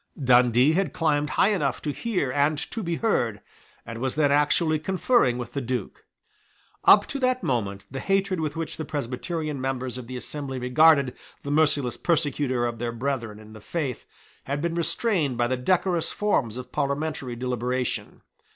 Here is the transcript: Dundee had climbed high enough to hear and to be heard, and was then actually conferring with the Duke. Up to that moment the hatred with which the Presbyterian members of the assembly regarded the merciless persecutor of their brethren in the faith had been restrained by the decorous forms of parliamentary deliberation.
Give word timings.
Dundee 0.19 0.71
had 0.71 0.93
climbed 0.93 1.29
high 1.29 1.49
enough 1.53 1.79
to 1.83 1.91
hear 1.93 2.31
and 2.31 2.57
to 2.71 2.81
be 2.81 2.95
heard, 2.95 3.39
and 3.85 3.99
was 4.01 4.15
then 4.15 4.31
actually 4.31 4.79
conferring 4.79 5.37
with 5.37 5.53
the 5.53 5.61
Duke. 5.61 6.05
Up 6.85 7.05
to 7.05 7.19
that 7.19 7.43
moment 7.43 7.85
the 7.91 7.99
hatred 7.99 8.39
with 8.39 8.55
which 8.55 8.77
the 8.77 8.83
Presbyterian 8.83 9.61
members 9.61 9.99
of 9.99 10.07
the 10.07 10.17
assembly 10.17 10.57
regarded 10.57 11.15
the 11.43 11.51
merciless 11.51 11.97
persecutor 11.97 12.65
of 12.65 12.79
their 12.79 12.91
brethren 12.91 13.37
in 13.37 13.53
the 13.53 13.61
faith 13.61 14.05
had 14.45 14.59
been 14.59 14.73
restrained 14.73 15.37
by 15.37 15.45
the 15.45 15.55
decorous 15.55 16.11
forms 16.11 16.57
of 16.57 16.71
parliamentary 16.71 17.35
deliberation. 17.35 18.23